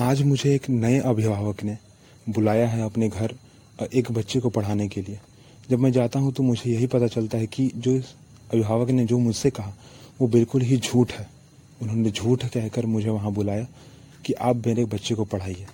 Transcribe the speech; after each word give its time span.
आज 0.00 0.20
मुझे 0.22 0.54
एक 0.54 0.68
नए 0.70 0.98
अभिभावक 0.98 1.62
ने 1.64 1.76
बुलाया 2.28 2.68
है 2.68 2.82
अपने 2.82 3.08
घर 3.08 3.34
एक 3.94 4.10
बच्चे 4.12 4.40
को 4.40 4.50
पढ़ाने 4.50 4.86
के 4.88 5.00
लिए। 5.02 5.18
जब 5.70 5.78
मैं 5.78 5.90
जाता 5.92 6.18
हूँ 6.18 6.32
तो 6.32 6.42
मुझे 6.42 6.70
यही 6.70 6.86
पता 6.86 7.06
चलता 7.06 7.38
है 7.38 7.46
कि 7.46 7.70
जो 7.76 7.94
अभिभावक 7.96 8.90
ने 8.90 9.04
जो 9.06 9.18
मुझसे 9.18 9.50
कहा, 9.50 9.74
वो 10.20 10.28
बिल्कुल 10.28 10.62
ही 10.62 10.76
झूठ 10.78 11.12
है। 11.12 11.28
उन्होंने 11.82 12.10
झूठ 12.10 12.44
कहकर 12.44 12.86
मुझे 12.86 13.08
वहाँ 13.08 13.32
बुलाया 13.32 13.66
कि 14.24 14.32
आप 14.32 14.66
मेरे 14.66 14.84
बच्चे 14.86 15.14
को 15.14 15.24
पढ़ाइए। 15.24 15.66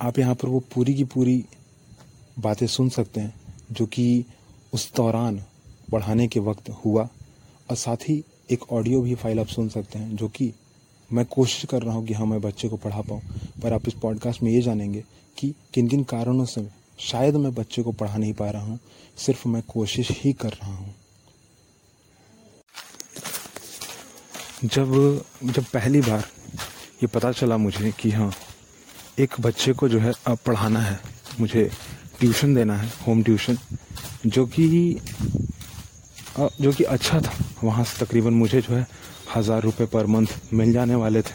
आप 0.00 0.18
यहाँ 0.18 0.34
पर 0.34 0.48
वो 0.48 0.60
पूरी 0.74 0.94
की 0.94 1.04
पूरी 1.04 1.44
बातें 2.38 2.66
सुन 2.66 2.88
सकते 2.88 3.20
हैं, 3.20 3.34
जो 3.72 3.86
कि 3.86 4.24
उस 4.72 4.92
दौरान 4.96 5.42
पढ़ाने 5.92 6.28
के 6.28 6.40
वक्त 6.42 6.70
हुआ। 6.84 7.08
और 7.70 7.76
साथ 7.76 8.08
ही 8.08 8.22
एक 8.50 8.72
ऑडियो 8.72 9.02
भी 9.02 9.14
फ़ाइल 9.14 9.40
आप 9.40 9.46
सुन 9.48 9.68
सकते 9.68 9.98
हैं, 9.98 10.16
जो 10.16 10.28
कि 10.28 10.52
मैं 11.10 11.24
कोशिश 11.26 11.64
कर 11.70 11.82
रहा 11.82 11.94
हूँ 11.94 12.06
कि 12.06 12.14
हाँ 12.14 12.26
मैं 12.26 12.40
बच्चे 12.40 12.68
को 12.68 12.76
पढ़ा 12.76 13.00
पाऊँ, 13.00 13.20
पर 13.62 13.72
आप 13.72 13.88
इस 13.88 13.94
पॉडकास्ट 14.02 14.42
में 14.42 14.50
ये 14.52 14.60
जानेंगे 14.62 15.02
कि 15.38 15.54
किन 15.74 15.88
किन 15.88 16.02
कारणों 16.04 16.44
से 16.44 16.66
शायद 17.00 17.36
मैं 17.36 17.54
बच्चे 17.54 17.82
को 17.82 17.92
पढ़ा 17.92 18.16
नहीं 18.16 18.32
पा 18.34 18.50
रहा 18.50 18.62
हूँ, 18.62 18.78
सिर्फ़ 19.18 19.48
मैं 19.48 19.62
कोशिश 19.68 20.10
ही 20.14 20.32
कर 20.32 20.52
रहा 20.52 20.74
हूँ। 20.74 20.94
जब 24.64 25.22
जब 25.44 25.64
पहली 25.64 26.00
बार 26.00 26.24
ये 27.02 27.06
पता 27.06 27.32
चला 27.32 27.56
मुझे 27.56 27.92
कि 28.00 28.10
हाँ 28.10 28.32
एक 29.18 29.40
बच्चे 29.40 29.72
को 29.72 29.88
जो 29.88 29.98
है 30.00 30.12
अब 30.26 30.38
पढ़ाना 30.46 30.80
है, 30.80 30.98
मुझे 31.40 31.70
ट्यूशन 32.20 32.54
देना 32.54 32.76
है, 32.76 32.92
होम 33.06 33.22
ट्यूशन, 33.22 33.58
जो 34.26 34.46
कि 34.46 35.00
जो 36.38 36.72
कि 36.72 36.84
अच्छा 36.84 37.20
था। 37.20 37.32
वहाँ 37.62 37.84
से 37.84 38.04
तकरीबन 38.04 38.34
मुझे 38.34 38.60
जो 38.60 38.74
है 38.74 38.86
हज़ार 39.34 39.62
रुपये 39.62 39.86
पर 39.86 40.06
मंथ 40.06 40.26
मिल 40.52 40.72
जाने 40.72 40.94
वाले 40.94 41.22
थे। 41.22 41.34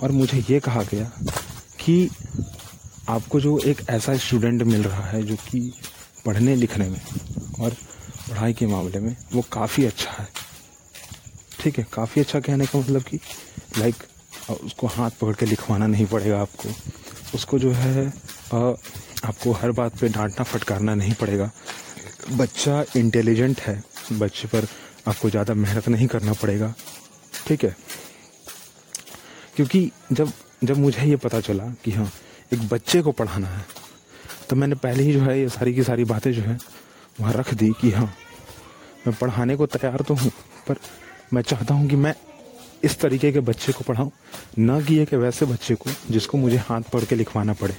और 0.00 0.10
मुझे 0.12 0.42
ये 0.50 0.60
कहा 0.60 0.82
गया 0.84 1.10
कि 1.80 2.10
आपको 3.08 3.40
जो 3.40 3.58
एक 3.66 3.80
ऐसा 3.90 4.16
स्टूडेंट 4.18 4.62
मिल 4.62 4.82
रहा 4.82 5.04
है 5.04 5.22
जो 5.22 5.36
कि 5.48 5.60
पढ़ने 6.26 6.54
लिखने 6.56 6.88
में 6.88 7.00
और 7.60 7.70
पढ़ाई 8.28 8.52
के 8.52 8.66
मामले 8.66 9.00
में 9.00 9.16
वो 9.32 9.44
काफ़ी 9.52 9.84
अच्छा 9.86 10.10
है। 10.12 10.28
ठीक 11.60 11.78
है, 11.78 11.86
काफ़ी 11.92 12.20
अच्छा 12.20 12.40
कहने 12.40 12.66
का 12.66 12.78
मतलब 12.78 13.02
कि 13.02 13.18
लाइक 13.78 13.94
उसको 14.50 14.86
हाथ 14.88 15.10
पकड़ 15.20 15.34
के 15.34 15.46
लिखवाना 15.46 15.86
नहीं 15.86 16.06
पड़ेगा 16.06 16.40
आपको। 16.40 16.68
उसको 17.34 17.58
जो 17.58 17.72
है 17.72 18.06
आपको 19.24 19.52
हर 19.52 19.70
बात 19.72 19.98
पे 19.98 20.08
डांटना 20.08 20.44
फटकारना 20.44 20.94
नहीं 20.94 21.14
पड़ेगा। 21.14 21.50
बच्चा 22.32 22.84
इंटेलिजेंट 22.96 23.60
है, 23.60 23.82
बच्चे 24.12 24.48
पर 24.48 24.66
आपको 25.08 25.30
ज़्यादा 25.30 25.54
मेहनत 25.54 25.88
नहीं 25.88 26.06
करना 26.06 26.32
पड़ेगा। 26.32 26.72
ठीक 27.46 27.64
है? 27.64 27.76
क्योंकि 29.56 29.90
जब 30.12 30.32
जब 30.64 30.78
मुझे 30.78 31.06
ये 31.06 31.16
पता 31.16 31.40
चला 31.40 31.64
कि 31.84 31.90
हाँ 31.90 32.10
एक 32.52 32.68
बच्चे 32.68 33.02
को 33.02 33.12
पढ़ाना 33.12 33.48
है 33.48 33.64
तो 34.48 34.56
मैंने 34.56 34.74
पहले 34.76 35.02
ही 35.02 35.12
जो 35.12 35.20
है 35.20 35.38
ये 35.40 35.48
सारी 35.48 35.74
की 35.74 35.82
सारी 35.82 36.04
बातें 36.04 36.32
जो 36.32 36.42
है 36.42 36.58
वहाँ 37.20 37.32
रख 37.32 37.52
दी 37.54 37.70
कि 37.80 37.90
हाँ 37.90 38.12
मैं 39.06 39.14
पढ़ाने 39.16 39.56
को 39.56 39.66
तैयार 39.66 40.02
तो 40.08 40.14
हूँ, 40.14 40.30
पर 40.68 40.76
मैं 41.32 41.42
चाहता 41.42 41.74
हूँ 41.74 41.88
कि 41.88 41.96
मैं 41.96 42.14
इस 42.84 42.98
तरीके 43.00 43.30
के 43.32 43.40
बच्चे 43.40 43.72
को 43.72 43.84
पढ़ाऊँ, 43.84 44.10
न 44.58 44.84
कि 44.84 44.98
एक 44.98 45.14
वैसे 45.14 45.46
बच्चे 45.46 45.74
को 45.74 45.90
जिसको 46.10 46.38
मुझे 46.38 46.56
हाथ 46.68 46.82
पढ़ 46.92 47.04
के 47.04 47.14
लिखवाना 47.14 47.52
पड़े। 47.52 47.76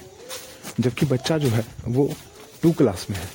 जबकि 0.80 1.06
बच्चा 1.06 1.38
जो 1.38 1.50
है, 1.50 1.66
वो 1.88 2.14
टू 2.64 2.72
क्लास 2.72 3.06
में 3.10 3.18
है 3.18 3.30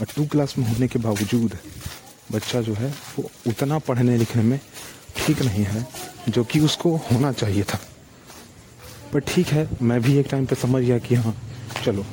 और 0.00 0.06
टू 0.16 0.26
क्लास 0.26 0.56
में 0.58 0.66
होने 0.66 0.88
के 0.88 0.98
बावजूद 0.98 1.56
बच्चा 2.32 2.60
जो 2.60 2.74
है, 2.74 2.94
वो 3.18 3.30
उतना 3.46 3.78
पढ़ने 3.78 4.16
लिखने 4.18 4.42
में 4.42 4.58
ठीक 5.22 5.42
नहीं 5.42 5.64
है, 5.64 5.86
जो 6.28 6.44
कि 6.44 6.60
उसको 6.60 6.94
होना 7.10 7.32
चाहिए 7.32 7.62
था। 7.62 7.78
पर 9.12 9.20
ठीक 9.20 9.46
है, 9.48 9.68
मैं 9.82 10.00
भी 10.02 10.16
एक 10.18 10.26
टाइम 10.30 10.46
पे 10.46 10.54
समझ 10.56 10.82
गया 10.82 10.98
कि 10.98 11.14
हाँ 11.14 11.34
चलो, 11.84 12.04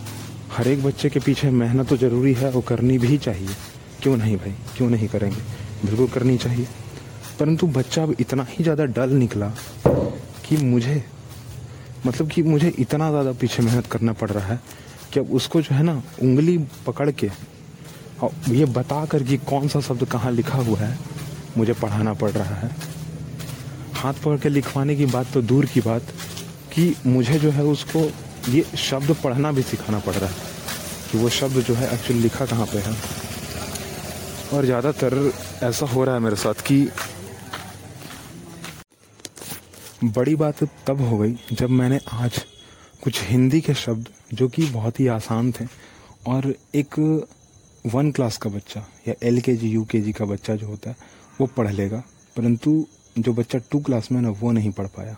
हर 0.52 0.68
एक 0.68 0.84
बच्चे 0.84 1.10
के 1.10 1.20
पीछे 1.20 1.50
मेहनत 1.52 1.88
तो 1.90 1.98
ज़रूरी 1.98 2.34
है 2.34 2.52
और 2.52 2.62
करनी 2.68 2.98
भी 2.98 3.18
चाहिए। 3.18 3.56
क्यों 4.02 4.16
नहीं 4.18 4.36
भाई? 4.38 4.53
क्यों 4.78 4.90
नहीं 4.90 5.08
करेंगे? 5.08 5.42
बिल्कुल 5.86 6.08
करनी 6.08 6.38
चाहिए। 6.38 6.68
परंतु 7.40 7.68
बच्चा 7.69 8.03
अब 8.03 8.16
इतना 8.19 8.46
ही 8.50 8.64
ज़्यादा 8.64 8.86
डल 8.88 9.09
निकला 9.09 9.50
कि 10.46 10.58
मुझे 10.58 11.03
मतलब 12.06 12.30
कि 12.30 12.44
मुझे 12.44 12.74
इतना 12.80 13.09
ज़्यादा 13.09 13.31
पीछे 13.31 13.64
मेहनत 13.64 13.88
करना 13.88 14.14
पड़ 14.14 14.30
रहा 14.30 14.48
है 14.48 14.59
कि 15.14 15.19
अब 15.19 15.31
उसको 15.31 15.62
जो 15.62 15.75
है 15.75 15.84
ना, 15.84 16.02
उंगली 16.22 16.58
पकड़ 16.88 17.09
के, 17.12 17.30
और 18.22 18.31
ये 18.50 18.66
बता 18.68 19.06
कर 19.06 19.24
कि 19.24 19.38
कौन 19.40 19.68
सा 19.68 19.81
शब्द 19.81 20.06
कहाँ 20.06 20.31
लिखा 20.31 20.58
हुआ 20.58 20.80
है, 20.80 20.98
मुझे 21.58 21.74
पढ़ाना 21.74 22.14
पड़ 22.14 22.31
रहा 22.31 22.56
है। 22.56 22.69
हाथ 24.00 24.14
पकड़ 24.16 24.38
के 24.40 24.50
लिखवाने 24.50 24.96
की 24.96 25.06
बात 25.08 25.32
तो 25.34 25.42
दूर 25.44 25.66
की 25.66 25.82
बात, 25.82 26.14
कि 26.74 26.96
मुझे 27.06 27.40
जो 27.40 27.50
है 27.52 27.64
उसको 27.66 28.00
ये 28.50 28.62
शब्द 28.80 29.16
पढ़ना 29.24 29.52
भी 29.52 29.62
सिखाना 29.64 30.00
पड़ 30.00 30.14
रहा 30.14 30.30
है, 30.30 30.36
कि 31.12 31.18
वो 31.18 31.30
शब्द 31.32 31.62
जो 31.62 31.74
है 31.76 31.94
एक्चुअली 31.94 32.22
लिखा 32.22 32.46
कहाँ 32.46 32.66
पे 32.66 32.80
है। 32.80 32.96
और 34.54 34.66
ज़्यादातर 34.66 35.32
ऐसा 35.64 35.86
हो 35.86 36.04
रहा 36.04 36.16
है 36.16 36.22
मेरे 36.22 36.36
साथ 36.38 36.62
कि 36.68 36.90
बड़ी 40.06 40.36
बात 40.36 40.64
तब 40.88 41.02
हो 41.02 41.18
गई 41.18 41.36
जब 41.52 41.70
मैंने 41.72 42.00
आज 42.14 42.38
कुछ 43.04 43.22
हिंदी 43.24 43.60
के 43.62 43.74
शब्द 43.76 44.08
जो 44.34 44.48
कि 44.48 44.66
बहुत 44.68 45.00
ही 45.00 45.08
आसान 45.10 45.52
थे, 45.52 45.66
और 46.28 46.54
एक 46.76 47.00
वन 47.86 48.12
क्लास 48.12 48.38
का 48.38 48.50
बच्चा 48.50 48.86
या 49.08 49.14
एल 49.24 49.42
के 49.42 49.56
जी, 49.56 49.70
यू 49.70 49.84
के 49.84 50.00
जी 50.02 50.12
का 50.12 50.26
बच्चा 50.26 50.56
जो 50.56 50.68
होता 50.68 50.90
है, 50.90 50.96
वो 51.40 51.48
पढ़ 51.48 51.72
लेगा। 51.72 52.04
परंतु 52.38 52.86
जो 53.16 53.34
बच्चा 53.34 53.59
टू 53.72 53.80
क्लास 53.80 54.12
में 54.12 54.22
ना 54.22 54.30
वो 54.31 54.52
नहीं 54.52 54.72
पढ़ 54.72 54.88
पाया। 54.88 55.16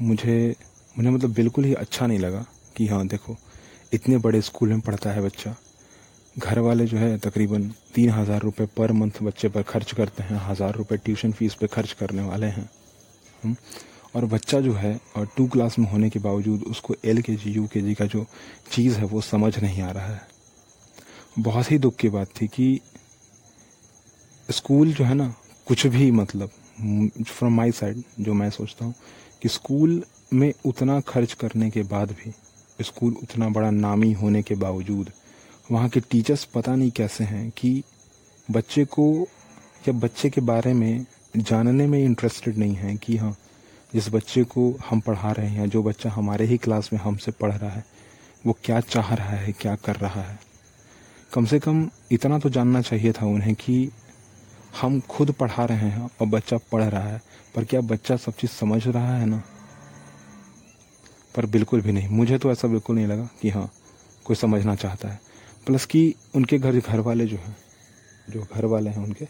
मुझे 0.00 0.54
मुझे 0.96 1.10
मतलब 1.10 1.32
बिल्कुल 1.34 1.64
ही 1.64 1.74
अच्छा 1.76 2.06
नहीं 2.06 2.18
लगा 2.18 2.44
कि 2.76 2.86
हाँ 2.86 3.06
देखो 3.06 3.36
इतने 3.94 4.16
बड़े 4.18 4.40
स्कूल 4.42 4.68
में 4.68 4.80
पढ़ता 4.80 5.10
है 5.10 5.22
बच्चा। 5.22 5.54
घर 6.36 6.58
वाले 6.58 6.86
जो 6.86 6.96
है 6.98 7.16
तकरीबन 7.18 7.62
तीन 7.94 8.10
हज़ार 8.10 8.42
रुपये 8.42 8.66
पर 8.76 8.92
मंथ 8.92 9.22
बच्चे 9.22 9.48
पर 9.48 9.62
खर्च 9.64 9.92
करते 9.92 10.22
हैं 10.22 10.40
हज़ार 10.40 10.74
रुपये 10.74 10.98
ट्यूशन 10.98 11.32
फ़ीस 11.32 11.54
पे 11.54 11.66
खर्च 11.66 11.92
करने 11.92 12.22
वाले 12.22 12.46
हैं। 12.46 12.68
हम्म, 13.42 13.56
और 14.16 14.24
बच्चा 14.26 14.60
जो 14.60 14.72
है 14.74 14.98
और 15.16 15.26
टू 15.36 15.46
क्लास 15.46 15.78
में 15.78 15.90
होने 15.90 16.10
के 16.10 16.18
बावजूद 16.18 16.62
उसको 16.66 16.94
एल 17.04 17.22
के 17.22 17.34
जी 17.34 17.50
यू 17.52 17.66
के 17.72 17.80
जी 17.80 17.94
का 17.94 18.06
जो 18.06 18.24
चीज़ 18.72 18.96
है 18.98 19.04
वो 19.06 19.20
समझ 19.22 19.58
नहीं 19.58 19.82
आ 19.82 19.90
रहा 19.90 20.06
है। 20.06 20.26
बहुत 21.40 21.70
ही 21.70 21.78
दुख 21.78 21.96
की 21.96 22.08
बात 22.08 22.28
थी 22.40 22.46
कि 22.48 22.80
स्कूल 24.48 24.92
जो 24.92 25.04
है 25.04 25.14
ना 25.14 25.34
कुछ 25.66 25.86
भी 25.86 26.10
मतलब 26.10 26.50
फ्रॉम 26.78 27.56
माई 27.56 27.70
साइड 27.72 28.02
जो 28.20 28.34
मैं 28.34 28.50
सोचता 28.50 28.84
हूँ 28.84 28.94
कि 29.42 29.48
स्कूल 29.48 30.02
में 30.32 30.52
उतना 30.64 31.00
खर्च 31.00 31.32
करने 31.32 31.70
के 31.70 31.82
बाद 31.82 32.10
भी, 32.10 32.32
स्कूल 32.80 33.14
उतना 33.22 33.48
बड़ा 33.48 33.70
नामी 33.70 34.12
होने 34.12 34.42
के 34.42 34.54
बावजूद, 34.54 35.10
वहाँ 35.72 35.88
के 35.88 36.00
टीचर्स 36.00 36.44
पता 36.44 36.74
नहीं 36.74 36.90
कैसे 36.90 37.24
हैं 37.24 37.50
कि 37.50 37.82
बच्चे 38.50 38.84
को, 38.84 39.28
या 39.88 39.92
बच्चे 39.92 40.30
के 40.30 40.40
बारे 40.40 40.72
में 40.74 41.06
जानने 41.36 41.86
में 41.86 41.98
इंटरेस्टेड 41.98 42.58
नहीं 42.58 42.74
है 42.74 42.96
कि 42.96 43.16
हाँ 43.16 43.36
जिस 43.94 44.08
बच्चे 44.08 44.44
को 44.44 44.72
हम 44.90 45.00
पढ़ा 45.00 45.32
रहे 45.32 45.48
हैं, 45.48 45.68
जो 45.68 45.82
बच्चा 45.82 46.10
हमारे 46.10 46.44
ही 46.46 46.56
क्लास 46.56 46.90
में 46.92 47.00
हमसे 47.00 47.30
पढ़ 47.30 47.52
रहा 47.52 47.70
है, 47.70 47.84
वो 48.46 48.56
क्या 48.64 48.80
चाह 48.80 49.14
रहा 49.14 49.36
है, 49.36 49.52
क्या 49.52 49.74
कर 49.76 49.96
रहा 49.96 50.22
है। 50.22 50.38
कम 51.32 51.44
से 51.44 51.58
कम 51.58 51.88
इतना 52.12 52.38
तो 52.38 52.50
जानना 52.50 52.80
चाहिए 52.82 53.12
था 53.12 53.26
उन्हें 53.26 53.54
कि 53.54 53.90
हम 54.74 55.00
खुद 55.00 55.30
पढ़ा 55.32 55.64
रहे 55.64 55.88
हैं 55.90 56.10
और 56.20 56.26
बच्चा 56.26 56.56
पढ़ 56.72 56.82
रहा 56.84 57.02
है। 57.02 57.20
पर 57.54 57.64
क्या 57.64 57.80
बच्चा 57.80 58.16
सब 58.16 58.32
चीज़ 58.32 58.50
समझ 58.50 58.86
रहा 58.88 59.16
है 59.16 59.26
ना? 59.26 59.42
पर 61.34 61.46
बिल्कुल 61.46 61.80
भी 61.80 61.92
नहीं। 61.92 62.08
मुझे 62.08 62.38
तो 62.38 62.50
ऐसा 62.52 62.68
बिल्कुल 62.68 62.96
नहीं 62.96 63.06
लगा 63.06 63.28
कि 63.42 63.50
हाँ 63.50 63.70
कोई 64.24 64.36
समझना 64.36 64.74
चाहता 64.74 65.08
है। 65.08 65.20
प्लस 65.66 65.84
कि 65.84 66.14
उनके 66.34 66.58
घर 66.58 66.78
घर 66.78 67.00
वाले 67.00 67.26
जो 67.26 67.36
हैं, 67.36 67.56
जो 68.30 68.46
घर 68.54 68.64
वाले 68.64 68.90
हैं 68.90 69.04
उनके, 69.04 69.26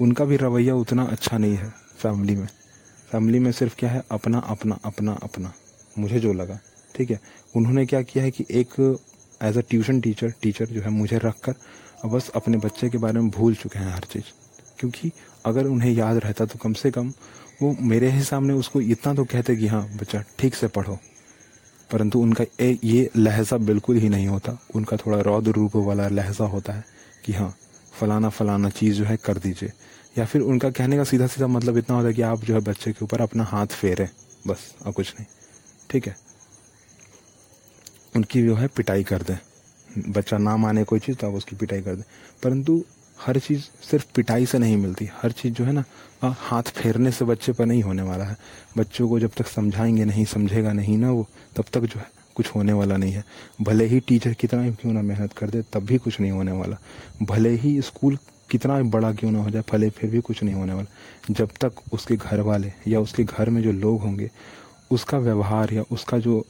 उनका 0.00 0.24
भी 0.24 0.36
रवैया 0.36 0.74
उतना 0.74 1.04
अच्छा 1.04 1.38
नहीं 1.38 1.56
है 1.56 1.70
फैमिली 1.98 2.36
में। 2.36 2.46
फैमिली 3.10 3.38
में 3.38 3.52
सिर्फ़ 3.52 3.76
क्या 3.78 3.90
है, 3.90 4.02
अपना 4.10 4.38
अपना 4.38 4.78
अपना 4.84 5.12
अपना। 5.22 5.52
मुझे 5.98 6.20
जो 6.20 6.32
लगा, 6.32 6.58
ठीक 6.96 7.10
है? 7.10 7.20
उन्होंने 7.56 7.86
क्या 7.86 8.02
किया 8.02 8.24
है 8.24 8.30
कि 8.30 8.44
एक 8.50 9.00
as 9.42 9.58
a 9.58 9.60
tuition 9.60 10.00
teacher 10.00 10.32
teacher 10.42 10.66
जो 10.66 10.82
है, 10.82 10.90
मुझे 10.90 11.18
रख 11.18 11.40
कर 11.40 11.54
बस 12.08 12.30
अपने 12.30 12.56
बच्चे 12.56 12.88
के 12.90 12.98
बारे 12.98 13.20
में 13.20 13.30
भूल 13.30 13.54
चुके 13.54 13.78
हैं 13.78 13.92
हर 13.92 14.04
चीज़। 14.10 14.41
क्योंकि 14.82 15.10
अगर 15.46 15.66
उन्हें 15.66 15.92
याद 15.92 16.16
रहता 16.16 16.44
तो 16.46 16.58
कम 16.58 16.72
से 16.72 16.90
कम 16.90 17.12
वो 17.62 17.76
मेरे 17.80 18.10
ही 18.10 18.22
सामने 18.22 18.52
उसको 18.52 18.80
इतना 18.80 19.14
तो 19.14 19.24
कहते 19.24 19.56
कि 19.56 19.66
हाँ 19.66 19.82
बच्चा 19.96 20.22
ठीक 20.38 20.54
से 20.54 20.68
पढ़ो। 20.68 20.98
परंतु 21.90 22.20
उनका 22.20 22.44
ए, 22.60 22.78
ये 22.84 23.10
लहजा 23.16 23.56
बिल्कुल 23.56 23.96
ही 23.96 24.08
नहीं 24.08 24.26
होता। 24.26 24.58
उनका 24.74 24.96
थोड़ा 24.96 25.20
रौद्र 25.20 25.50
रूप 25.50 25.76
वाला 25.76 26.08
लहजा 26.08 26.44
होता 26.44 26.72
है 26.72 26.84
कि 27.24 27.32
हाँ 27.32 27.54
फलाना 28.00 28.28
फलाना 28.28 28.70
चीज़ 28.70 28.94
जो 28.94 29.04
है 29.04 29.16
कर 29.16 29.38
दीजिए। 29.38 29.72
या 30.18 30.24
फिर 30.24 30.42
उनका 30.42 30.70
कहने 30.70 30.96
का 30.96 31.04
सीधा 31.04 31.26
सीधा 31.26 31.46
मतलब 31.46 31.76
इतना 31.76 31.96
होता 31.96 32.08
है 32.08 32.14
कि 32.14 32.22
आप 32.22 32.40
जो 32.40 32.54
है 32.54 32.60
बच्चे 32.60 32.92
के 32.92 33.04
ऊपर 33.04 33.20
अपना 33.20 33.44
हाथ 33.44 33.66
फेरें 33.66 34.08
बस 34.46 34.74
और 34.86 34.92
कुछ 34.92 35.14
नहीं। 35.14 35.26
ठीक 35.90 36.06
है? 36.06 36.16
उनकी 38.16 38.42
जो 38.42 38.54
है 38.54 38.68
पिटाई 38.68 39.04
कर 39.04 39.22
दें। 39.22 39.38
बच्चा 40.12 40.38
ना 40.38 40.56
माने 40.56 40.84
कोई 40.84 40.98
चीज़ 40.98 41.16
तो 41.16 41.26
आप 41.26 41.34
उसकी 41.34 41.56
पिटाई 41.56 41.80
कर 41.80 41.94
दें। 41.94 42.04
परंतु 42.42 42.84
हर 43.26 43.38
चीज़ 43.38 43.60
सिर्फ़ 43.60 44.06
पिटाई 44.14 44.46
से 44.46 44.58
नहीं 44.58 44.76
मिलती। 44.76 45.08
हर 45.22 45.32
चीज़ 45.32 45.54
जो 45.54 45.64
है 45.64 45.72
ना 45.72 45.84
हाथ 46.24 46.62
फेरने 46.62 47.10
से 47.10 47.24
बच्चे 47.24 47.52
पर 47.52 47.66
नहीं 47.66 47.82
होने 47.82 48.02
वाला 48.02 48.24
है। 48.24 48.36
बच्चों 48.78 49.08
को 49.08 49.18
जब 49.20 49.30
तक 49.36 49.46
समझाएँगे 49.46 50.04
नहीं, 50.04 50.24
समझेगा 50.24 50.72
नहीं 50.72 50.98
ना 50.98 51.10
वो, 51.10 51.26
तब 51.56 51.64
तक 51.72 51.80
जो 51.80 52.00
है 52.00 52.06
कुछ 52.34 52.54
होने 52.54 52.72
वाला 52.72 52.96
नहीं 52.96 53.12
है। 53.12 53.24
भले 53.62 53.84
ही 53.84 54.00
टीचर 54.00 54.32
कितना 54.32 54.62
भी 54.62 54.72
क्यों 54.72 54.92
ना 54.92 55.02
मेहनत 55.02 55.32
कर 55.32 55.50
दे, 55.50 55.62
तब 55.62 55.80
भी 55.80 55.98
कुछ 55.98 56.20
नहीं 56.20 56.30
होने 56.30 56.52
वाला। 56.52 56.76
भले 57.22 57.50
ही 57.50 57.80
स्कूल 57.82 58.18
कितना 58.50 58.80
भी 58.82 58.88
बड़ा 58.90 59.12
क्यों 59.12 59.30
ना 59.30 59.42
हो 59.42 59.50
जाए 59.50 59.62
भले 59.72 59.90
फिर 59.90 60.10
भी 60.10 60.20
कुछ 60.20 60.42
नहीं 60.42 60.54
होने 60.54 60.72
वाला। 60.72 61.34
जब 61.34 61.50
तक 61.60 61.72
उसके 61.92 62.16
घर 62.16 62.40
वाले 62.40 62.72
या 62.88 63.00
उसके 63.00 63.24
घर 63.24 63.50
में 63.50 63.62
जो 63.62 63.72
लोग 63.72 64.00
होंगे, 64.00 64.30
उसका 64.90 65.18
व्यवहार 65.18 65.72
या 65.72 65.84
उसका 65.90 66.18
जो 66.18 66.44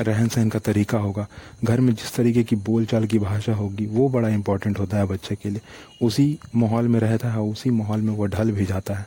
रहन 0.00 0.28
सहन 0.28 0.48
का 0.48 0.58
तरीका 0.58 0.98
होगा। 0.98 1.26
घर 1.64 1.80
में 1.80 1.92
जिस 1.94 2.14
तरीके 2.14 2.42
की 2.44 2.56
बोलचाल 2.56 3.06
की 3.06 3.18
भाषा 3.18 3.54
होगी, 3.54 3.86
वो 3.86 4.08
बड़ा 4.08 4.28
इंपॉर्टेंट 4.28 4.78
होता 4.78 4.96
है 4.96 5.06
बच्चे 5.06 5.34
के 5.34 5.50
लिए। 5.50 5.60
उसी 6.02 6.38
माहौल 6.54 6.88
में 6.88 7.00
रहता 7.00 7.32
है, 7.32 7.40
उसी 7.40 7.70
माहौल 7.70 8.00
में 8.00 8.12
वो 8.14 8.26
ढल 8.26 8.52
भी 8.52 8.66
जाता 8.66 8.94
है। 8.94 9.06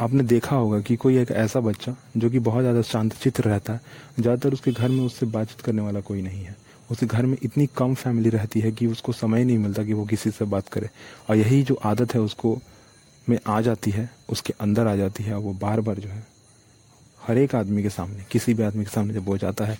आपने 0.00 0.22
देखा 0.24 0.56
होगा 0.56 0.80
कि 0.80 0.96
कोई 0.96 1.16
एक 1.18 1.30
ऐसा 1.30 1.60
बच्चा 1.60 1.94
जो 2.16 2.30
कि 2.30 2.38
बहुत 2.38 2.62
ज़्यादा 2.62 2.82
शांत 2.82 3.14
चित्र 3.14 3.44
रहता 3.44 3.72
है, 3.72 3.80
ज़्यादातर 4.20 4.52
उसके 4.52 4.72
घर 4.72 4.88
में 4.88 5.00
उससे 5.00 5.26
बातचीत 5.26 5.60
करने 5.60 5.82
वाला 5.82 6.00
कोई 6.00 6.22
नहीं 6.22 6.44
है। 6.44 6.56
उसके 6.90 7.06
घर 7.06 7.26
में 7.26 7.36
इतनी 7.42 7.66
कम 7.76 7.94
फैमिली 7.94 8.30
रहती 8.30 8.60
है 8.60 8.72
कि 8.72 8.86
उसको 8.86 9.12
समय 9.12 9.44
नहीं 9.44 9.58
मिलता 9.58 9.84
कि 9.84 9.92
वो 9.92 10.04
किसी 10.04 10.30
से 10.30 10.44
बात 10.44 10.68
करे। 10.68 10.90
और 11.30 11.36
यही 11.36 11.62
जो 11.62 11.74
आदत 11.84 12.14
है 12.14 12.20
उसको 12.20 12.58
में 13.26 13.38
आ 13.46 13.60
जाती 13.60 13.90
है, 13.90 14.08
उसके 14.30 14.52
अंदर 14.60 14.86
आ 14.86 14.94
जाती 14.96 15.24
है 15.24 15.34
और 15.34 15.40
वो 15.42 15.52
बार 15.52 15.80
बार 15.80 15.98
जो 15.98 16.08
है 16.08 16.24
हर 17.26 17.38
एक 17.38 17.54
आदमी 17.54 17.82
के 17.82 17.90
सामने, 17.90 18.24
किसी 18.30 18.54
भी 18.54 18.62
आदमी 18.62 18.84
के 18.84 18.90
सामने 18.90 19.14
जब 19.14 19.26
वो 19.26 19.36
जाता 19.38 19.64
है 19.64 19.78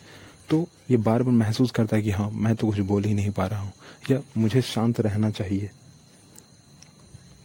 तो 0.50 0.66
ये 0.90 0.96
बार 0.98 1.22
बार 1.22 1.34
महसूस 1.34 1.70
करता 1.70 1.96
है 1.96 2.02
कि 2.02 2.10
हाँ 2.10 2.28
मैं 2.32 2.54
तो 2.56 2.66
कुछ 2.66 2.78
बोल 2.80 3.04
ही 3.04 3.14
नहीं 3.14 3.30
पा 3.30 3.46
रहा 3.46 3.60
हूँ, 3.60 3.72
या 4.10 4.20
मुझे 4.36 4.60
शांत 4.64 5.00
रहना 5.00 5.30
चाहिए। 5.30 5.70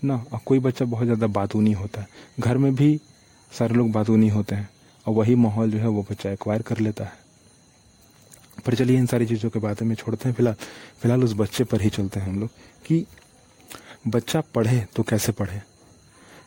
ना 0.04 0.18
कोई 0.46 0.60
बच्चा 0.60 0.86
बहुत 0.86 1.06
ज़्यादा 1.06 1.28
बातूनी 1.30 1.72
होता 1.72 2.02
है। 2.02 2.08
घर 2.40 2.58
में 2.58 2.74
भी 2.76 3.00
सारे 3.52 3.76
लोग 3.76 3.92
बातूनी 3.92 4.30
होते 4.30 4.56
हैं, 4.56 4.70
और 5.06 5.14
वही 5.14 5.36
माहौल 5.38 5.72
जो 5.72 5.78
है 5.78 5.88
वो 5.88 6.06
बच्चा 6.12 6.32
एक्वायर 6.32 6.62
कर 6.62 6.80
लेता 6.80 7.04
है। 7.04 7.20
पर 8.66 8.76
चलिए 8.76 8.98
इन 8.98 9.06
सारी 9.06 9.26
चीज़ों 9.26 9.50
के 9.50 9.60
बारे 9.60 9.86
में 9.86 9.96
छोड़ते 9.96 10.30
हैं, 10.30 10.36
फ़िलहाल 10.36 10.56
फ़िलहाल 11.02 11.24
उस 11.24 11.34
बच्चे 11.36 11.64
पर 11.64 11.82
ही 11.82 11.90
चलते 11.90 12.20
हैं 12.20 12.28
हम 12.28 12.40
लोग, 12.40 12.50
कि 12.86 13.06
बच्चा 14.08 14.42
पढ़े 14.56 14.86
तो 14.96 15.04
कैसे 15.04 15.32
पढ़े? 15.32 15.62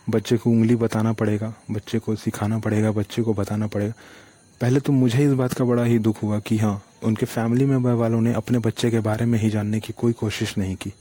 बच्चे 0.06 0.36
को 0.36 0.50
उंगली 0.50 0.76
बताना 0.76 1.12
पड़ेगा, 1.12 1.52
बच्चे 1.70 1.98
को 1.98 2.14
सिखाना 2.16 2.58
पड़ेगा, 2.58 2.90
बच्चे 2.92 3.22
को 3.22 3.34
बताना 3.34 3.66
पड़ेगा। 3.66 3.92
पहले 4.60 4.80
तो 4.80 4.92
मुझे 4.92 5.24
इस 5.24 5.32
बात 5.32 5.52
का 5.52 5.64
बड़ा 5.64 5.84
ही 5.84 5.98
दुख 5.98 6.22
हुआ 6.22 6.38
कि 6.40 6.58
हाँ 6.58 6.82
उनके 7.04 7.26
फैमिली 7.26 7.64
मेंबर 7.66 7.92
वालों 7.94 8.20
ने 8.20 8.32
अपने 8.34 8.58
बच्चे 8.60 8.90
के 8.90 9.00
बारे 9.00 9.24
में 9.26 9.38
ही 9.38 9.50
जानने 9.50 9.80
की 9.80 9.92
कोई 9.92 10.12
कोशिश 10.14 10.56
नहीं 10.58 10.76
की। 10.76 10.92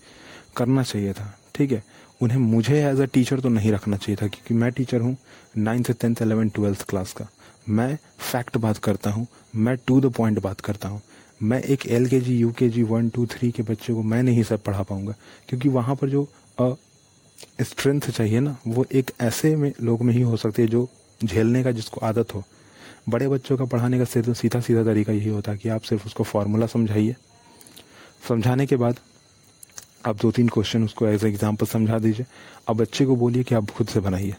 करना 0.57 0.83
चाहिए 0.83 1.13
था, 1.13 1.33
ठीक 1.55 1.71
है? 1.71 1.83
उन्हें 2.21 2.37
मुझे 2.37 2.81
एज 2.81 2.99
अ 3.01 3.05
टीचर 3.05 3.39
तो 3.39 3.49
नहीं 3.49 3.71
रखना 3.71 3.97
चाहिए 3.97 4.15
था, 4.15 4.27
क्योंकि 4.27 4.53
मैं 4.53 4.71
टीचर 4.71 5.01
हूँ 5.01 5.15
ninth 5.57 5.91
tenth 5.91 6.21
eleven 6.21 6.49
twelfth 6.49 6.85
class 6.89 7.13
का। 7.13 7.27
मैं 7.69 7.95
फैक्ट 8.21 8.57
बात 8.57 8.77
करता 8.77 9.09
हूँ, 9.09 9.25
मैं 9.55 9.77
टू 9.87 9.99
द 10.01 10.11
पॉइंट 10.13 10.39
बात 10.39 10.61
करता 10.61 10.89
हूँ। 10.89 11.01
मैं 11.41 11.61
एक 11.63 11.85
एल 11.87 12.07
के 12.07 12.19
जी 12.19 12.37
यू 12.37 12.51
के 12.51 12.69
जी 12.69 12.83
वन 12.83 13.09
टू 13.09 13.25
थ्री 13.25 13.51
के 13.51 13.63
बच्चे 13.63 13.93
को 13.93 14.03
मैं 14.03 14.21
नहीं 14.23 14.43
सब 14.43 14.63
पढ़ा 14.63 14.83
पाऊँगा, 14.83 15.13
क्योंकि 15.49 15.69
वहाँ 15.69 15.95
पर 15.95 16.09
जो 16.09 16.27
स्ट्रेंथ 17.61 18.01
चाहिए 18.01 18.39
ना, 18.39 18.55
वो 18.67 18.85
एक 18.91 19.11
ऐसे 19.21 19.55
में 19.55 19.71
लोग 19.81 20.01
में 20.01 20.13
ही 20.13 20.21
हो 20.21 20.37
सकती 20.37 20.61
है 20.61 20.67
जो 20.67 20.87
झेलने 21.21 21.63
का 21.63 21.71
जिसको 21.71 22.05
आदत 22.05 22.33
हो। 22.33 22.43
बड़े 23.09 23.27
बच्चों 23.27 23.57
का 23.57 23.65
पढ़ाने 23.65 23.97
का 23.99 24.05
सिर्फ़ 24.05 24.31
सीधा 24.31 24.59
सीधा 24.59 24.83
तरीका 24.83 25.13
यही 25.13 25.29
होता 25.29 25.51
है 25.51 25.57
कि 25.57 25.69
आप 25.69 25.81
सिर्फ़ 25.81 26.05
उसको 26.05 26.23
फॉर्मूला 26.23 26.67
समझाइए। 26.67 27.15
समझाने 28.27 28.65
के 28.65 28.75
बाद 28.75 28.99
आप 30.05 30.21
दो 30.21 30.31
तीन 30.31 30.47
क्वेश्चन 30.47 30.83
उसको 30.83 31.07
एज 31.07 31.23
एग्ज़ाम्पल 31.25 31.65
समझा 31.65 31.99
दीजिए। 31.99 32.25
अब 32.67 32.77
बच्चे 32.77 33.05
को 33.05 33.15
बोलिए 33.15 33.43
कि 33.43 33.55
आप 33.55 33.69
खुद 33.69 33.87
से 33.87 33.99
बनाइए। 33.99 34.35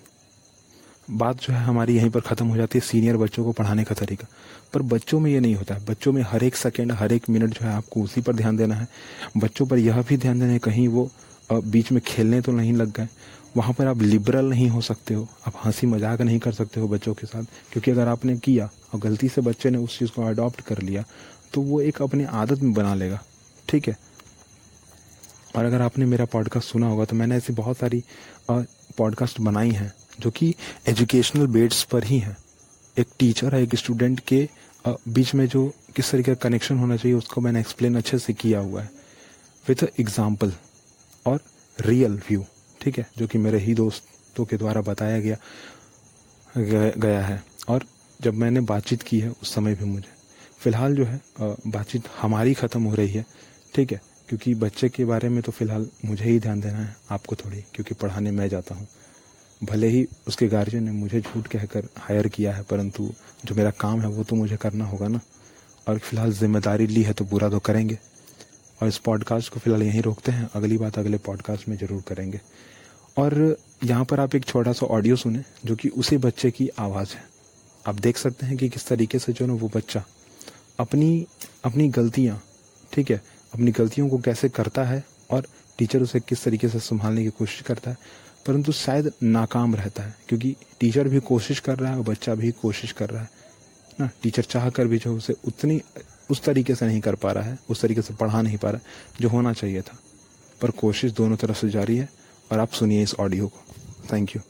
बात 1.10 1.40
जो 1.40 1.52
है 1.52 1.62
हमारी 1.64 1.96
यहीं 1.96 2.10
पर 2.10 2.20
ख़त्म 2.20 2.46
हो 2.46 2.56
जाती 2.56 2.78
है 2.78 2.84
सीनियर 2.84 3.16
बच्चों 3.16 3.44
को 3.44 3.52
पढ़ाने 3.52 3.84
का 3.84 3.94
तरीका। 3.94 4.26
पर 4.74 4.82
बच्चों 4.82 5.20
में 5.20 5.30
ये 5.30 5.40
नहीं 5.40 5.54
होता। 5.54 5.74
है 5.74 5.84
बच्चों 5.84 6.12
में 6.12 6.22
हर 6.22 6.44
एक 6.44 6.56
सेकेंड 6.56 6.92
हर 6.92 7.12
एक 7.12 7.28
मिनट 7.30 7.50
जो 7.50 7.66
है 7.66 7.72
आपको 7.72 8.02
उसी 8.02 8.20
पर 8.20 8.34
ध्यान 8.34 8.56
देना 8.56 8.74
है। 8.74 8.88
बच्चों 9.36 9.66
पर 9.66 9.78
यह 9.78 10.02
भी 10.02 10.16
ध्यान 10.16 10.40
देना 10.40 10.52
है, 10.52 10.58
कहीं 10.58 10.88
वो 10.88 11.10
बीच 11.50 11.90
में 11.92 12.00
खेलने 12.06 12.40
तो 12.40 12.52
नहीं 12.52 12.72
लग 12.72 12.92
गए। 12.92 13.08
वहाँ 13.56 13.72
पर 13.74 13.86
आप 13.86 14.02
लिबरल 14.02 14.44
नहीं 14.44 14.68
हो 14.68 14.80
सकते 14.80 15.14
हो। 15.14 15.26
आप 15.46 15.60
हँसी 15.64 15.86
मज़ाक 15.86 16.20
नहीं 16.20 16.38
कर 16.38 16.52
सकते 16.52 16.80
हो 16.80 16.88
बच्चों 16.88 17.14
के 17.14 17.26
साथ। 17.26 17.44
क्योंकि 17.72 17.90
अगर 17.90 18.08
आपने 18.08 18.36
किया 18.38 18.68
और 18.94 19.00
गलती 19.00 19.28
से 19.28 19.40
बच्चे 19.40 19.70
ने 19.70 19.78
उस 19.78 19.98
चीज़ 19.98 20.10
को 20.10 20.22
अडॉप्ट 20.22 20.60
कर 20.60 20.82
लिया 20.82 21.04
तो 21.54 21.60
वो 21.62 21.80
एक 21.80 22.02
अपनी 22.02 22.24
आदत 22.24 22.62
में 22.62 22.72
बना 22.74 22.94
लेगा। 22.94 23.22
ठीक 23.68 23.88
है? 23.88 23.96
और 25.56 25.64
अगर 25.64 25.82
आपने 25.82 26.04
मेरा 26.04 26.24
पॉडकास्ट 26.24 26.68
सुना 26.68 26.86
होगा 26.86 27.04
तो 27.04 27.16
मैंने 27.16 27.36
ऐसी 27.36 27.52
बहुत 27.52 27.76
सारी 27.76 28.02
पॉडकास्ट 28.50 29.40
बनाई 29.40 29.70
हैं, 29.70 29.92
जो 30.20 30.30
कि 30.30 30.54
एजुकेशनल 30.88 31.46
बेड्स 31.48 31.82
पर 31.84 32.04
ही 32.04 32.18
हैं। 32.18 32.36
एक 32.96 33.08
टीचर 33.18 33.54
है, 33.54 33.62
एक 33.62 33.74
स्टूडेंट 33.74 34.20
के 34.22 34.48
बीच 34.84 35.34
में 35.34 35.46
जो 35.48 35.66
किस 35.96 36.10
तरीके 36.10 36.34
का 36.34 36.48
कनेक्शन 36.48 36.78
होना 36.78 36.96
चाहिए, 36.96 37.16
उसको 37.18 37.40
मैंने 37.40 37.60
एक्सप्लेन 37.60 37.96
अच्छे 37.96 38.18
से 38.18 38.32
किया 38.34 38.58
हुआ 38.60 38.82
है। 38.82 38.90
विथ 39.66 39.84
एग्ज़ाम्पल 40.00 40.52
और 41.26 41.40
रियल 41.78 42.14
व्यू 42.28 42.44
ठीक 42.80 42.98
है, 42.98 43.06
जो 43.18 43.26
कि 43.26 43.38
मेरे 43.38 43.58
ही 43.58 43.74
दोस्तों 43.74 44.44
के 44.44 44.56
द्वारा 44.56 44.80
बताया 44.82 45.20
गया 45.20 45.36
गया 46.96 47.20
है। 47.22 47.42
और 47.68 47.84
जब 48.20 48.34
मैंने 48.34 48.60
बातचीत 48.62 49.02
की 49.02 49.18
है, 49.20 49.30
उस 49.32 49.54
समय 49.54 49.74
भी 49.74 49.84
मुझे। 49.84 50.08
फ़िलहाल 50.60 50.94
जो 50.96 51.04
है 51.04 51.20
बातचीत 51.40 52.08
हमारी 52.18 52.54
ख़त्म 52.54 52.82
हो 52.82 52.94
रही 52.94 53.08
है, 53.08 53.24
ठीक 53.74 53.92
है, 53.92 54.00
क्योंकि 54.28 54.54
बच्चे 54.56 54.88
के 54.88 55.04
बारे 55.04 55.28
में 55.28 55.42
तो 55.42 55.52
फ़िलहाल 55.52 55.88
मुझे 56.04 56.24
ही 56.24 56.38
ध्यान 56.40 56.60
देना 56.60 56.78
है, 56.78 56.96
आपको 57.10 57.36
थोड़ी, 57.36 57.64
क्योंकि 57.74 57.94
पढ़ाने 57.94 58.30
मैं 58.30 58.48
जाता 58.48 58.74
हूँ। 58.74 58.86
भले 59.60 59.88
ही 59.88 60.06
उसके 60.28 60.46
गार्जियन 60.48 60.84
ने 60.84 60.90
मुझे 60.92 61.20
झूठ 61.20 61.46
कहकर 61.46 61.88
हायर 61.98 62.28
किया 62.28 62.52
है, 62.52 62.62
परंतु 62.62 63.10
जो 63.44 63.54
मेरा 63.54 63.70
काम 63.70 64.00
है, 64.00 64.08
वो 64.08 64.24
तो 64.24 64.36
मुझे 64.36 64.56
करना 64.56 64.84
होगा 64.84 65.08
ना। 65.08 65.20
और 65.88 65.98
फ़िलहाल 65.98 66.32
ज़िम्मेदारी 66.32 66.86
ली 66.86 67.02
है 67.02 67.12
तो 67.12 67.24
पूरा 67.24 67.48
तो 67.50 67.58
करेंगे। 67.60 67.98
और 68.82 68.88
इस 68.88 68.98
पॉडकास्ट 68.98 69.52
को 69.52 69.60
फ़िलहाल 69.60 69.82
यहीं 69.82 70.02
रोकते 70.02 70.32
हैं। 70.32 70.50
अगली 70.54 70.78
बात 70.78 70.98
अगले 70.98 71.18
पॉडकास्ट 71.18 71.68
में 71.68 71.76
ज़रूर 71.76 72.02
करेंगे। 72.08 72.40
और 73.18 73.56
यहाँ 73.84 74.04
पर 74.04 74.20
आप 74.20 74.34
एक 74.34 74.44
छोटा 74.44 74.72
सा 74.72 74.86
ऑडियो 74.86 75.16
सुने, 75.16 75.44
जो 75.64 75.76
कि 75.76 75.88
उसी 75.88 76.16
बच्चे 76.16 76.50
की 76.50 76.68
आवाज़ 76.68 77.14
है। 77.14 77.24
आप 77.88 77.94
देख 77.94 78.16
सकते 78.16 78.46
हैं 78.46 78.56
कि 78.56 78.68
किस 78.68 78.86
तरीके 78.86 79.18
से 79.18 79.32
जो 79.32 79.46
ना 79.46 79.52
वो 79.52 79.70
बच्चा 79.76 80.04
अपनी 80.80 81.26
अपनी 81.64 81.88
गलतियाँ, 81.88 82.42
ठीक 82.92 83.10
है, 83.10 83.22
अपनी 83.54 83.70
गलतियों 83.70 84.08
को 84.08 84.18
कैसे 84.18 84.48
करता 84.48 84.84
है 84.84 85.04
और 85.30 85.46
टीचर 85.78 86.02
उसे 86.02 86.20
किस 86.20 86.44
तरीके 86.44 86.68
से 86.68 86.78
संभालने 86.78 87.22
की 87.22 87.30
कोशिश 87.30 87.60
करता 87.60 87.90
है। 87.90 87.96
परंतु 88.46 88.72
शायद 88.72 89.12
नाकाम 89.22 89.74
रहता 89.74 90.02
है, 90.02 90.14
क्योंकि 90.28 90.56
टीचर 90.80 91.08
भी 91.08 91.20
कोशिश 91.20 91.60
कर 91.60 91.78
रहा 91.78 91.92
है 91.92 91.98
और 91.98 92.04
बच्चा 92.04 92.34
भी 92.34 92.50
कोशिश 92.52 92.92
कर 92.92 93.10
रहा 93.10 93.22
है। 93.22 93.30
ना 94.00 94.10
टीचर 94.22 94.42
चाह 94.42 94.70
कर 94.70 94.86
भी 94.86 94.98
जो 94.98 95.16
उसे 95.16 95.34
उतनी 95.46 95.82
उस 96.30 96.42
तरीके 96.44 96.74
से 96.74 96.86
नहीं 96.86 97.00
कर 97.00 97.14
पा 97.14 97.32
रहा 97.32 97.44
है 97.44 97.58
उस 97.70 97.80
तरीके 97.82 98.02
से 98.02 98.14
पढ़ा 98.14 98.42
नहीं 98.42 98.58
पा 98.58 98.70
रहा 98.70 98.78
है 98.78 99.20
जो 99.20 99.28
होना 99.28 99.52
चाहिए 99.52 99.80
था। 99.80 99.98
पर 100.62 100.70
कोशिश 100.70 101.12
दोनों 101.12 101.36
तरफ़ 101.36 101.56
से 101.56 101.68
जारी 101.68 101.96
है 101.96 102.08
और 102.52 102.58
आप 102.58 102.70
सुनिए 102.70 103.02
इस 103.02 103.14
ऑडियो 103.14 103.48
को। 103.48 103.60
थैंक 104.12 104.36
यू 104.36 104.42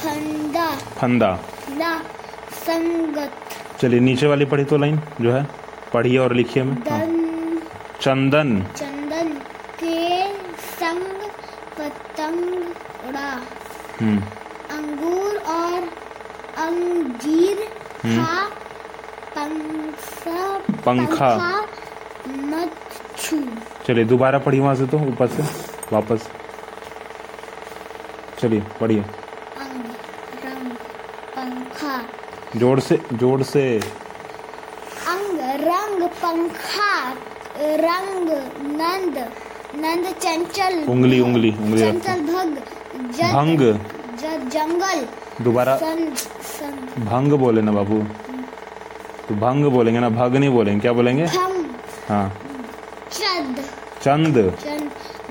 फंदा। 0.00 0.76
फंदा। 0.76 1.40
ना 1.70 2.02
संगत। 2.66 3.32
चलिए 3.80 4.00
नीचे 4.00 4.26
वाली 4.26 4.44
पढ़ी 4.44 4.64
तो 4.64 4.76
लाइन 4.76 5.00
जो 5.20 5.32
है 5.32 5.46
पढ़िए 5.94 6.18
और 6.18 6.34
लिखिए 6.34 6.62
में 6.62 6.74
हाँ। 6.74 7.00
चंदन। 8.00 8.62
चंदन 8.76 9.34
के 9.82 10.34
संग 10.54 11.30
पतंग 11.78 12.64
उड़ा। 13.08 13.42
हम्म। 14.00 14.22
अंजीर 17.26 17.58
हम्म। 18.04 18.24
पंखा 19.36 20.42
पंखा। 20.86 21.30
मत 22.50 22.72
छू 23.18 23.38
चलिए 23.86 24.04
दोबारा 24.04 24.38
पढ़िए 24.46 24.60
वहाँ 24.60 24.74
से 24.76 24.86
तो 24.86 24.98
ऊपर 25.08 25.26
से 25.26 25.42
वापस। 25.92 26.28
चलिए 28.40 28.60
पढ़िए। 28.80 29.02
पंखा। 31.36 31.98
ज़ोर 32.56 32.80
से 32.80 33.00
ज़ोर 33.12 33.42
से। 33.42 33.66
अंग 35.08 35.38
रंग 35.66 36.08
पंखा 36.22 36.94
रंग 37.86 38.30
नंद। 38.80 39.18
नंद 39.76 40.14
चंचल। 40.22 40.82
उंगली 40.88 41.20
उंगली 41.20 41.50
उंगली 41.52 41.82
चंचल 41.82 42.20
भग 42.32 42.56
जद 43.12 43.32
भंग। 43.34 43.60
जद 44.20 44.48
जंगल। 44.52 45.06
दोबारा 45.42 45.76
भंग 47.10 47.32
बोले 47.32 47.62
ना 47.62 47.72
बाबू। 47.72 47.98
तो 49.28 49.34
भंग 49.34 49.64
बोलेंगे 49.64 50.00
ना 50.00 50.08
भग 50.08 50.36
नहीं 50.36 50.50
बोलेंगे 50.50 50.80
क्या 50.80 50.92
बोलेंगे? 50.92 51.24
हाँ। 52.08 52.28
चद। 53.12 53.64
चंद। 54.02 54.36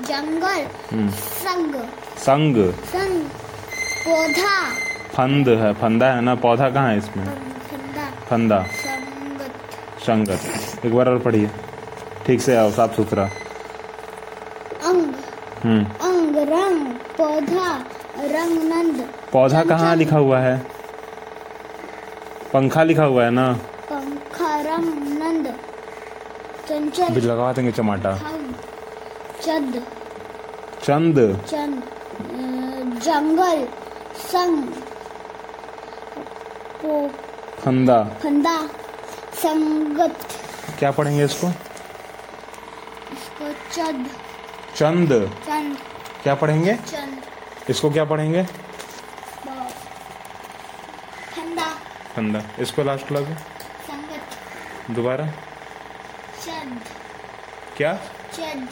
जंगल। 0.00 0.66
हम्म, 0.92 1.10
संग। 1.10 1.74
संग। 2.18 2.56
संग। 2.72 3.22
पौधा। 4.06 4.56
फंद 5.14 5.48
है 5.48 5.72
फंदा 5.72 6.06
है 6.14 6.20
ना? 6.20 6.34
पौधा 6.34 6.70
कहाँ 6.70 6.90
है 6.90 6.98
इसमें? 6.98 7.26
फंदा 8.30 8.62
संगत। 10.06 10.86
एक 10.86 10.94
बार 10.94 11.08
और 11.08 11.18
पढ़िए। 11.18 11.50
ठीक 12.26 12.40
से 12.40 12.56
आओ 12.56 12.70
साफ़ 12.70 12.94
सुथरा। 12.96 13.24
अंग। 14.84 15.14
हम्म। 15.64 15.84
अंग 15.84 16.36
रंग। 16.36 16.86
पौधा। 17.18 17.68
रंग 18.18 18.62
नंद। 18.72 19.08
पौधा 19.32 19.64
कहाँ 19.64 19.96
लिखा 19.96 20.18
हुआ 20.18 20.38
है? 20.38 20.66
पंखा 22.52 22.82
लिखा 22.82 23.04
हुआ 23.04 23.24
है 23.24 23.30
ना? 23.30 23.52
पंखा 23.90 24.60
रंग 24.60 25.18
नंद 25.18 25.54
चंचल 26.68 27.20
लगा 27.20 27.52
देंगे 27.52 27.82
हम 27.82 28.54
चद। 29.42 29.82
चंद? 30.84 31.44
चंद 31.46 31.82
जंगल 33.02 33.68
संग। 34.16 34.72
फंदा। 37.64 38.04
फंदा 38.22 38.56
संगत। 39.34 40.16
क्या 40.78 40.90
पढ़ेंगे 40.90 41.24
इसको? 41.24 41.48
इसको 43.12 43.52
चद। 43.74 44.06
चंद। 44.76 45.12
चंद। 45.46 45.76
क्या 46.22 46.34
पढ़ेंगे? 46.34 46.74
चंद। 46.74 47.70
इसको 47.70 47.90
क्या 47.90 48.04
पढ़ेंगे? 48.04 48.46
फंदा 52.16 52.42
इसको 52.60 52.82
लास्ट 52.82 53.12
लगे 53.12 53.34
दोबारा। 54.94 55.24
क्या? 57.76 57.92
चंद। 58.32 58.68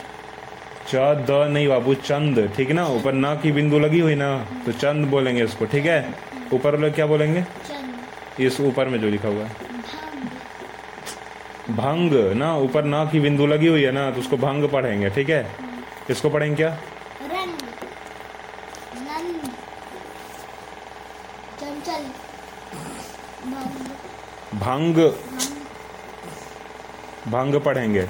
च 0.88 0.94
द 1.28 1.30
नहीं 1.50 1.66
बाबू 1.68 1.94
चंद। 2.00 2.38
ठीक 2.56 2.68
है 2.68 2.74
ना? 2.74 2.86
ऊपर 2.88 3.12
ना 3.14 3.34
की 3.42 3.52
बिंदु 3.52 3.78
लगी 3.78 4.00
हुई 4.00 4.14
ना 4.14 4.28
तो 4.66 4.72
चंद 4.74 5.06
बोलेंगे 5.10 5.44
इसको 5.44 5.64
ठीक 5.72 5.86
है? 5.86 6.14
ऊपर 6.52 6.74
वाले 6.74 6.90
क्या 6.90 7.06
बोलेंगे? 7.06 7.44
इस 8.40 8.60
ऊपर 8.62 8.88
में 8.88 9.00
जो 9.00 9.08
लिखा 9.08 9.28
हुआ 9.28 9.44
है। 9.44 9.50
भंग। 11.70 11.76
भंग 11.76 12.12
ना? 12.36 12.54
ऊपर 12.58 12.84
ना 12.84 13.04
की 13.12 13.20
बिंदु 13.20 13.46
लगी 13.46 13.66
हुई 13.66 13.82
है 13.82 13.92
ना 13.92 14.10
तो 14.10 14.20
उसको 14.20 14.36
भंग 14.38 14.68
पढ़ेंगे 14.70 15.10
ठीक 15.10 15.28
है। 15.30 15.42
इसको 16.10 16.28
पढ़ेंगे 16.30 16.56
क्या 16.56 16.70
रंग 17.32 17.52
नंद 19.04 19.42
चंचल 21.60 22.02
भंग 24.74 24.96
भंग 27.32 27.54
पढ़ेंगे। 27.60 28.06